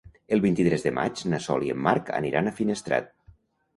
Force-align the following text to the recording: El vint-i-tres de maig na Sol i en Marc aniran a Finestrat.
El 0.35 0.39
vint-i-tres 0.45 0.85
de 0.85 0.93
maig 0.95 1.21
na 1.33 1.41
Sol 1.47 1.67
i 1.67 1.71
en 1.75 1.81
Marc 1.89 2.09
aniran 2.21 2.49
a 2.53 2.59
Finestrat. 2.61 3.13